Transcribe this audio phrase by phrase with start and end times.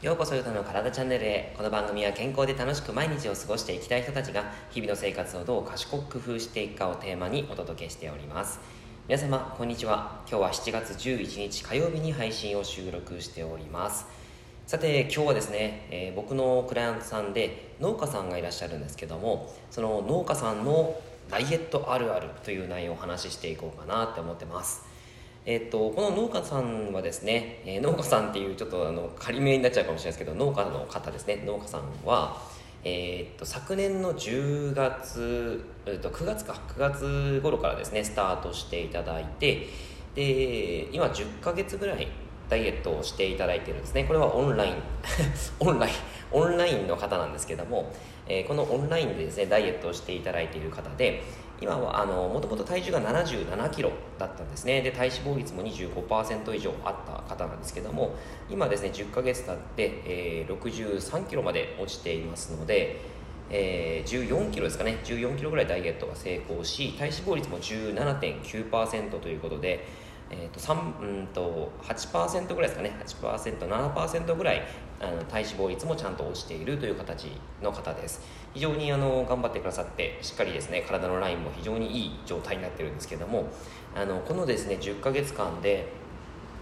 [0.00, 1.52] ようこそゆたの体チャンネルへ。
[1.56, 8.60] この番組は健康で楽しく毎日を過ごしていきたい人たちが日々の生活をどう賢く工夫していくかをテーマにお届けしております。
[9.08, 10.20] 皆様こんにちは。
[10.30, 14.06] 今日は7月11日火曜日に配信を収録しております。
[14.68, 20.94] さて今日はですね、えー、僕のクライアントさんで農家さんがいらっしゃるんですけどもその農家さんの
[21.28, 24.87] ダイエットあるあるという内容をお話ししていこうかなって思ってます。
[25.50, 31.42] えっと、この農家さんはですね、えー、農家さんっていうちょっとあの仮名になっちゃうかもしれないですけど農家の方ですね。
[31.46, 32.36] 農家さんは、
[32.84, 39.68] えー、っと昨年の10月、え、っと9月か9月頃からですねスタートしていただいて
[40.14, 42.08] で今10ヶ月ぐらい
[42.50, 44.04] ダイエットをしていただいてるんですね。
[44.04, 44.74] これはオンライン。
[45.60, 45.94] オンライン。
[46.30, 47.90] オンラインの方なんですけども、
[48.26, 51.22] えー、このオンラインでですねダイエットをしていただいている方で
[51.60, 54.80] 今はあのもともと体重が7 7キロだったんですね。
[54.80, 58.14] で体脂肪率も25%以上あった方なんですけども
[58.48, 63.00] 今ですね10ヶ月経って、えー、63キロまで落ちていますので、
[63.50, 64.98] えー、14キロですかね。
[65.04, 69.86] 14キロぐらいダイエットが成功し体脂肪率も17.9%ということで
[70.30, 72.92] えーと、3うんと8%ぐらいですかね。
[73.04, 74.62] 8%7% ぐらい
[75.00, 77.28] あの体脂肪率もちゃんと落ちているという形
[77.62, 78.20] の方です。
[78.54, 83.48] 非常にあの頑張ってくださってしっかりですね体のラインも非常にいい状態になってるんですけども
[83.94, 85.86] あのこのですね10ヶ月間で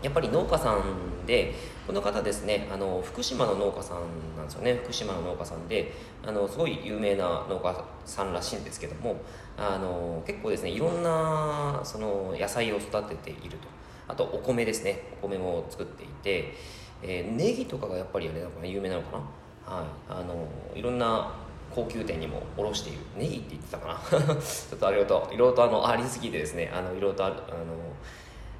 [0.03, 1.55] やっぱり農家さんで
[1.87, 4.75] この方ですねあの福島の農家さんなんですよね。
[4.83, 5.93] 福島の農家さんで
[6.25, 9.17] あのすごい有名な農家さんらしいんですけども
[9.57, 13.69] あの結構ですねいろんなその野菜を育てていると。
[14.09, 15.03] あとお米ですね。
[15.21, 16.55] お米も作っていて、
[17.03, 19.19] えー、ネギとかがやっぱりあれなのかな有名なのか
[19.67, 19.77] な？
[19.77, 19.87] はい。
[20.09, 21.33] あのいろんな
[21.75, 22.99] 高級店にも卸している。
[23.17, 23.99] ネギって言ってたかな？
[24.37, 27.35] ちょっとあれといろいろとあのありすぎてですねあのいろいろとあの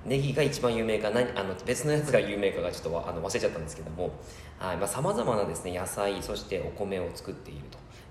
[0.07, 4.11] ネギが一番有名か何あの別のやつが有名かがちょっとあの忘れちゃったんですけども
[4.87, 7.63] さまざ、まなですね野菜そしてお米を作っている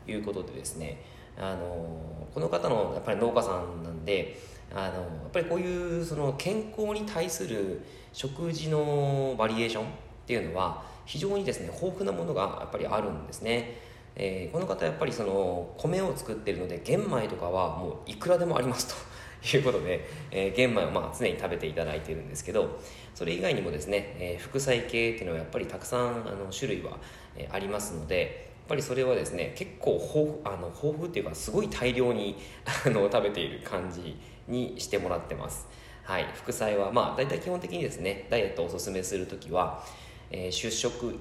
[0.06, 1.01] ということでですね
[1.38, 4.38] あのこの方のやっぱり農家さんなんで
[4.73, 7.81] あのやっぱりこういうその健康に対する
[8.12, 9.88] 食事のバリエーションっ
[10.25, 13.77] ていうのは非常にですね豊富なものがやっぱりあるんですね、
[14.16, 19.14] えー、この方やっぱりその米を作ってるので玄米とかはもういくらでもありますと。
[19.53, 22.79] いうことで、えー、玄米をまあ常に食べていただいているんですけど
[23.13, 26.97] それ以外にもですね、えー、副菜系っていうのはやっぱりたくさんあの種類は、
[27.35, 30.01] え、ありますのでやっぱりそれはですね結構
[30.44, 32.35] 豊あの豊富っていうかすごい大量に
[32.85, 34.17] あの食べている感じ
[34.47, 35.67] にしてもらってます。
[36.03, 36.25] はい。
[36.33, 39.83] 副菜はまあ大体基本的にですねダイエットをおすすめする時は、
[40.31, 41.16] えー、主食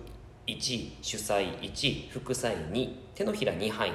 [0.46, 3.92] 1主菜1副菜2手のひら2杯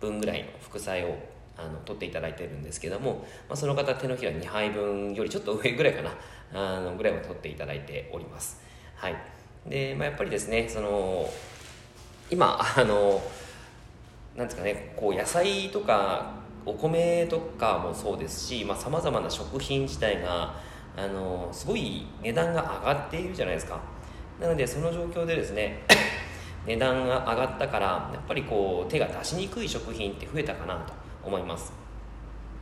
[0.00, 1.16] 分ぐらいの副菜を
[1.58, 6.10] あの取っていただいてるんですけども、まあ、その方手のひら2杯分よりちょっと上ぐらいかな。
[6.52, 8.60] あのぐらいは取っていただいております。
[8.96, 9.16] はい。
[9.66, 11.28] で、まあ、やっぱりですねその
[12.30, 13.20] 今あの
[14.36, 16.32] なんですかねこう野菜とか
[16.64, 20.54] お米とかもそうですしさまざ、まな食品自体が
[20.96, 23.80] あのすごい値段が上がっているじゃないですか。
[24.40, 25.82] なのでその状況でですね
[26.64, 31.07] 値段が上がったからやっぱりこう手が出しにくい食品って増えたかなと。
[31.28, 31.72] 思います。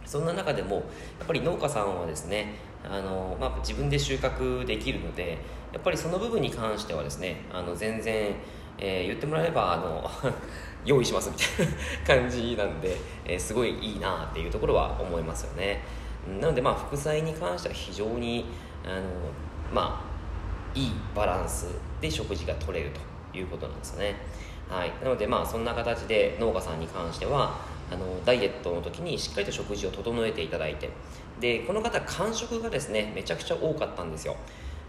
[0.05, 0.83] そんな中でもや
[1.25, 2.55] っぱり農家さんはですね
[2.85, 5.39] あの、まあ、自分で収穫できるので
[5.73, 8.37] やっぱりその部分に関してはですねあの全然
[8.79, 10.09] えー、言ってもらえばあの
[10.85, 15.83] 用意しますみたいな感じなんで、えー、すごいいいなっていうところは思いますよね。
[16.41, 18.47] なのでまあ副菜に関しては非常に
[18.85, 19.03] あの
[19.73, 21.69] まあいいバランス
[22.01, 22.91] で食事が取れる
[23.33, 24.17] ということなんですよね。
[24.69, 24.93] はい。
[25.03, 27.55] なのでまあそんな形で農家さんに関しては
[27.91, 30.91] あのダイエットの時にしっかりと食事を整えていただいて。
[31.41, 34.37] でこの方間食がですねめちゃくちゃ多かったんですよ。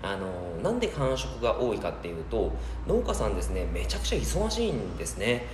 [0.02, 2.52] あのなんで間食が多いかっていうと
[2.88, 5.46] 農家さんですねめちゃくちゃ忙しいんですね。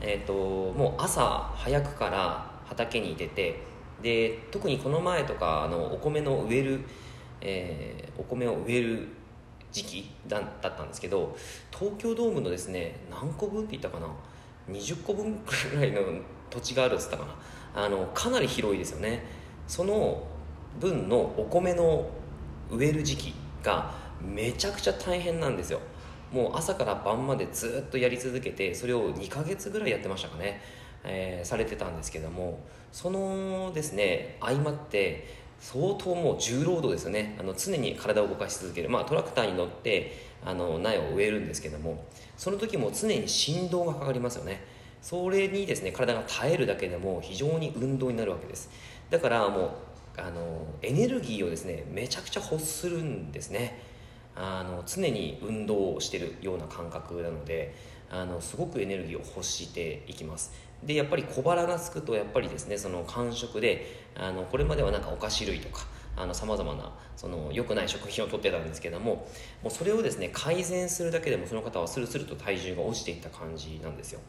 [0.00, 3.60] えっ、ー、ともう朝早くから畑に出て
[4.02, 6.80] で特にこの前とかあのお米の植える、
[7.40, 9.08] えー、お米を植える
[9.70, 11.36] 時期だったんですけど
[11.70, 14.08] 東京ドームのですね何個分って言ったかな
[14.68, 16.00] ？20個分くらいの
[16.52, 17.84] 土地があるっつったかな。
[17.84, 19.24] あのかなり広いですよね。
[19.66, 20.26] その
[20.78, 22.08] 分のお米の
[22.70, 25.80] 植える時期がめちゃくちゃ大変なんですよ。
[26.32, 30.62] もう朝から晩までずっとやり続けてそれを2ヶ月ぐらいやってましたかね、
[31.04, 32.60] えー、されてたんですけども。
[32.92, 37.36] そのですね相まって相当もう重労働ですよね。
[37.40, 42.04] あの常に体を動かし続ける、まあ、トラクターに乗ってあの苗を植えるんですけども。
[42.36, 44.64] その時も常に振動がかかりますよね。
[45.02, 48.70] それにですね体が耐えるだけでも非常に運動になるわけです。
[49.10, 49.70] だからもう
[50.16, 53.82] あのエネルギーをですねめちゃくちゃ欲するんですね。
[54.34, 57.74] あの常に運動をしてるような感覚なので
[58.10, 60.52] あのすごくエネルギーを欲していきます。
[60.82, 65.86] でやっぱり小腹がすくとやっぱりですねその間食であのこれまではなんかお菓子類とか
[66.32, 69.28] さまざまなその良くない食品をとってたんですけども
[69.62, 74.20] もうそれをですね改善するだけでもその方はスルスルと体重が落ちていった感じなんですよ。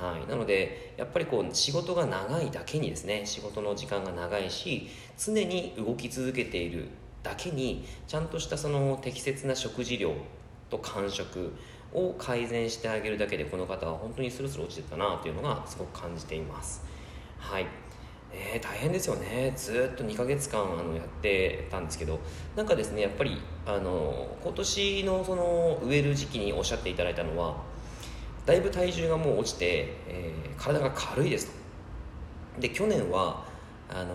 [0.00, 4.88] はい、なのでやっぱりこう仕事が長いだけにですね仕事の時間が長いし
[5.18, 6.88] 常に動き続けている
[7.22, 10.14] だけにちゃんとしたその適切な食事量
[10.70, 11.52] と間食
[11.92, 16.82] を改善してあげるだけでこの方は本当にスルスル落ちてたなというのがすごく感じています。
[17.38, 17.66] はい。
[18.32, 19.52] えー、大変ですよね。
[19.56, 22.20] ずっと2ヶ月間あのやってたんですけど
[22.54, 27.56] なんかですねやっぱりあの今年のその植える時期におっしゃっていただいたのは
[28.46, 31.52] だいぶ体重がもう落ちて、えー、体が軽いですと。
[32.60, 33.44] で去年は
[33.88, 34.14] あの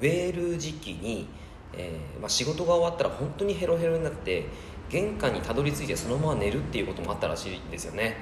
[0.00, 1.28] 植える時期に、
[1.72, 4.46] えーまあ、仕事が終わったら本当にヘロヘロになって
[4.88, 8.16] 玄関にたどり着いてそのまま寝るっていうこともあったらしいんですよね。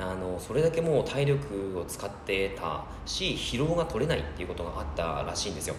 [0.00, 5.74] あのそれだけもう体力を使ってたし疲労が取れないっていうことがあったらしいんですよ。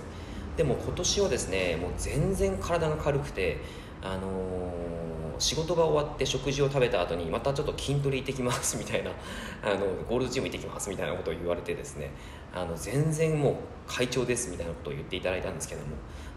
[0.58, 3.58] でも今年はですねもう全然体が軽くて
[4.01, 9.12] あのー、仕事が終わって食事を食べた後にまたちょっと筋トレ行ってきますみたいな
[9.63, 12.12] あのゴールドジム行ってきますみたいなことを言われてですね
[12.53, 13.56] あの全然もう
[13.88, 15.88] 快調ですみたいなことを言っていただいたんですけども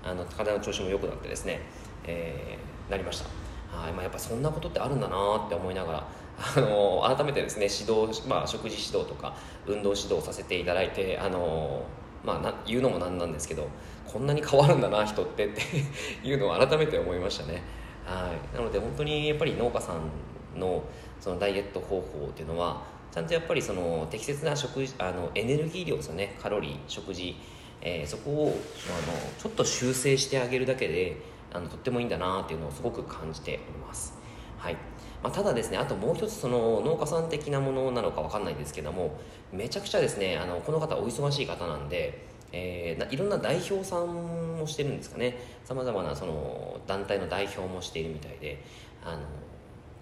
[0.05, 1.61] あの体の調子も良くなってですね、
[2.07, 3.45] えー、なりました。
[3.75, 5.17] はい、まあ、やっぱそんなことってあるんだな
[5.47, 6.09] って思いながら
[6.57, 9.35] あの改めてですね指導、まあ、食事指導とか
[9.67, 11.83] 運動指導させていただいてあの、
[12.25, 13.69] まあ、な言うのもなんなんですけど
[14.07, 15.61] こんなに変わるんだな人ってって
[16.27, 17.63] いうのを改めて思いましたね。
[18.05, 18.57] はい。
[18.57, 20.83] なので本当にやっぱり農家さんの
[21.21, 26.37] そのダイエット方法っていうのはちゃんとやっぱりその適切な食あのエネルギー量ですよね。
[26.41, 27.37] カロリー食事、
[27.81, 31.17] えー、そこをあのちょっと修正してあげるだけで
[31.53, 34.19] あのとってもいいんだなっていうのをすごく感じております。
[34.59, 34.77] はい。
[35.25, 39.19] まあ、ただですねあともう一つその農家さん的なものなのか分かんないんですけども
[39.53, 45.39] めちゃくちゃですねあのこの方お忙しい方なんで、えー、いろんな代表さんもしてるんですかね。
[45.65, 48.63] さまざまなその団体の代表もしているみたいで
[49.03, 49.21] あの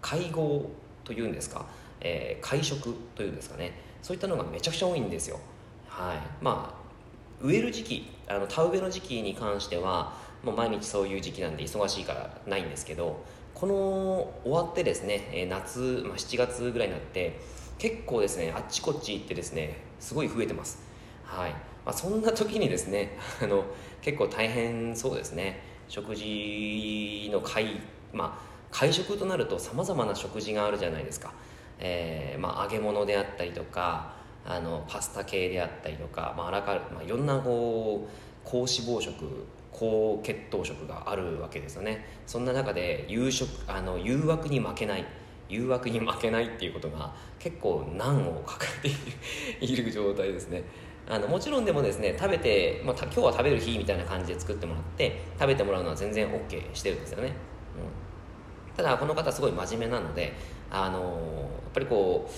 [0.01, 0.69] 会合
[1.05, 1.67] というんですか、
[2.01, 3.79] えー、会食というんですかね。
[4.03, 5.39] そういったのがめちゃくちゃ多いんですよ。
[5.87, 6.17] はい。
[6.41, 6.83] まあ
[7.41, 13.23] 植える時期あの田植えの時期に関してはもう毎日そういう時期なんで忙しいからないんですけど
[13.55, 17.39] この終わってですね、え夏、まあ、7月ぐらいになって
[17.79, 20.81] 結構ですねあっちこっち行ってですねすごい増えてます。
[21.25, 23.65] はい、まあ、そんな時にですね あの
[24.01, 25.63] 結構大変そうですね。
[25.89, 27.81] 食事の会
[28.13, 31.33] まあ会食となるとさまざまな食事があるじゃないですか、
[31.79, 34.15] えー、まあ、揚げ物であったりとか
[34.47, 38.11] あのパスタ系であったりとか、まあ、あらかまあ、いろんなこう
[38.45, 42.05] 高脂肪食高血糖食があるわけですよね。
[42.27, 45.05] そんな中で夕食あの誘惑に負けない。
[45.49, 48.89] 誘惑に負けないっていうことが結構難を抱え
[49.61, 50.65] ている状態ですね。
[51.09, 60.33] あのもちろんでもですね食べて、まあ、今日は食べる日みたいな感じで作ってもらって食べてもらうのは全然 OK してるんですよね、うん、ただこの方すごい真面目なので
[60.71, 62.31] あのやっぱりこ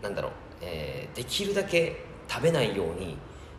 [0.00, 0.32] うなんだろう、
[0.62, 3.18] えー、できるだけ食べないように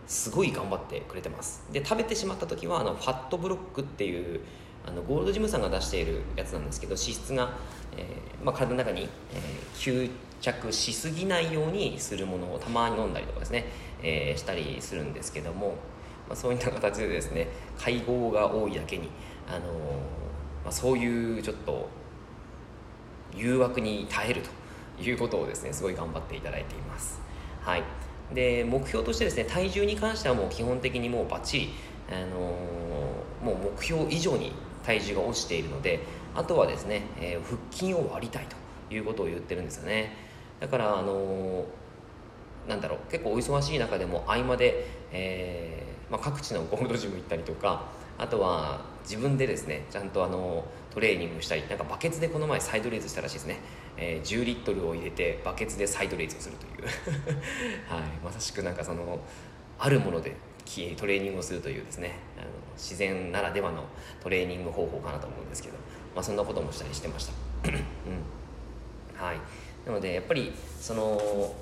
[0.09, 1.63] すごい頑張ってくれてます。
[1.71, 4.41] で食べてしまった時はあのファットブロックっていう
[4.85, 7.51] あのゴールドジムさんが出しているやつなんですけど脂質が、
[7.95, 10.09] えーまあ、体の中に、えー、吸
[10.41, 13.65] 着しすぎないようにするものをたまに飲んだりとかですね、
[14.01, 15.75] えー、したりするんですけども、
[16.27, 19.11] まあ、そういった形でですね会合が多いだけに、
[19.47, 19.59] あの、
[20.63, 21.87] まあ、そういうちょっと
[23.35, 24.41] 誘惑に耐える
[24.97, 27.21] ということをですねすごい頑張っていただいています。
[27.61, 27.83] はい。
[28.33, 31.69] で目標としてですね体重に関してはもう基本的にもうバッチリ、
[32.09, 34.51] あのー、もう目標以上に
[34.83, 35.99] 体重が落ちているので
[36.35, 38.45] あとはですね、えー、腹筋を割りたい
[38.87, 40.15] ということを言ってるんですよね。
[40.59, 47.85] だからあのー、なんだろう結構お忙しい中でも合間で、えーまあ、各地のゴールドジム行ったりとか
[48.17, 53.59] あとは自分でですねちゃんとあのトレーニングしたりなんかバケツでこの前サイドレーズしたらしいですね、
[53.97, 56.87] えー、10リットルを入れてバケツでサイドレーズをするという。
[57.87, 58.03] はい。
[58.23, 59.19] まさしくなんかその
[59.77, 60.35] あるもので
[60.97, 62.15] トレーニングをするというですね。
[62.37, 63.83] あの自然ならではの
[64.21, 65.75] トレーニング方法かなと思うんですけど、
[66.15, 67.33] まあ、そんなこともしたりしてました、
[67.69, 67.75] うん。
[69.21, 69.37] はい、
[69.85, 71.53] なのでやっぱりその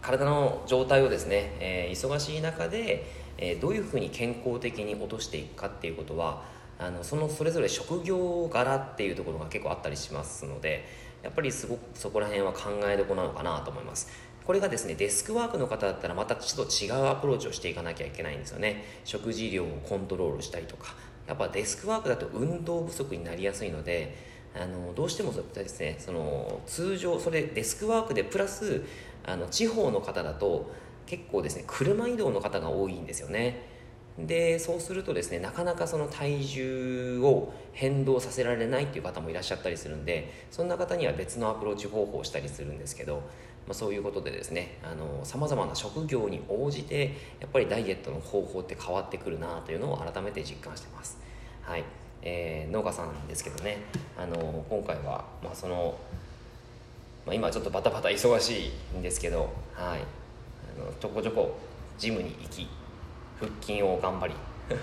[0.00, 6.42] 体の状態をですね、えー、忙しい中でえー、どういうふうに健康的に落としていくかっていうことは
[6.78, 10.84] あのそのそれぞれ職業柄っていうところが結構あったりしますので
[11.22, 14.08] やっぱりすごくそこら辺は考えどころなのかなと思います。
[14.44, 18.84] これがですねデスクワークの方だったらまたちょっと違うアプローチをしていかなきゃいけないんですよね。
[19.04, 20.94] 食事量をコントロールしたりとか。
[21.26, 24.14] やっぱデスクワークだと運動不足になりやすいので
[24.54, 28.84] あのどうしてもですねその通常それデスクワークでプラス
[29.24, 30.70] あの地方の方だと
[31.06, 33.73] 結構ですね車移動の方が多いんですよね。
[34.18, 43.16] でそうするとですねなかなかその体重を変動させられないっていう方もいらっしゃったりするんでそんな方には別のアプローチ方法をしたりするんですけど、
[43.66, 44.78] まあ、そういうことでですね
[45.24, 51.18] さまざまな職業に応じてやっぱりダイエットの方法って変わってくるなというのを改めて実感してます。
[51.62, 51.84] はい。
[52.26, 53.82] えー、農家さんですけどね
[54.16, 55.98] あの今回は、まあ、その、
[57.26, 60.00] まあ、今ちょっとバタバタ忙しいんですけどはい。
[60.00, 61.58] あのちょこちょこ
[61.98, 62.66] ジムに行き
[63.38, 64.34] 腹筋を頑張り。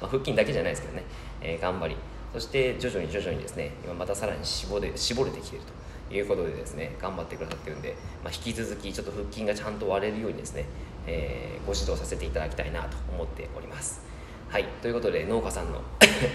[0.00, 1.04] ま腹筋だけじゃないですけどね、
[1.40, 1.96] えー、頑張り。
[2.32, 5.62] そして徐々に徐々にですね今またさらに絞れ絞れてきてる
[6.08, 10.64] ということでですね頑張ってくださってるんで、まあ、引き続きちょっと腹筋がちゃんと割れるようにですね、
[11.06, 14.02] えー、ご指導させていただきたいなと思っております。
[14.48, 14.64] はい。
[14.82, 15.80] ということで農家さんの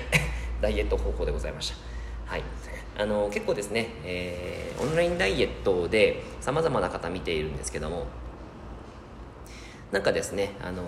[0.61, 1.75] ダイエット方法でございました。
[2.25, 2.43] はい。
[2.97, 8.07] あの結構ですね、えー、オンラインダイエットでさまざまな方見ているんですけども
[9.91, 10.83] なんかですねあの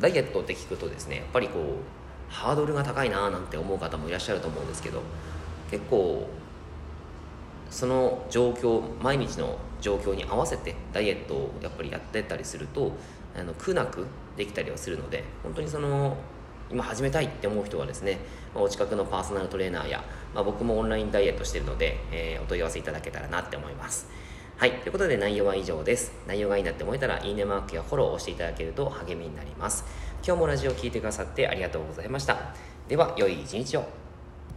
[0.00, 5.02] ダイエットって聞くとですねやっぱりこうハードルが高いななんて思う方もいらっしゃると思うんですけど
[5.70, 6.28] 結構
[7.70, 12.92] その状況毎日の状況に合わせてダイエットをやっぱりやってたりすると
[13.38, 16.16] あの苦なくできたりはするので本当にその
[16.70, 18.18] 今始めたいって思う人はですね
[18.54, 24.08] お近くのパーソナルトレーナーや、まあ、僕もオンラインダイエットしてるので、えー、お問い合わせいただけたらなって思います。
[24.58, 24.72] はい。
[24.80, 26.10] ということで内容は以上です。
[26.26, 29.84] 内容がいいなって思えたら、いいねマークやフォローを押していただけると励みになります。
[30.26, 32.36] 今日もラジオを聴いてくださってありがとうございました。
[32.88, 34.07] では、良い一日を。